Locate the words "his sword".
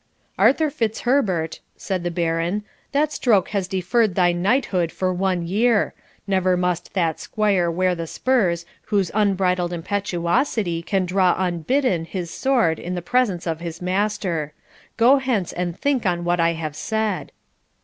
12.05-12.79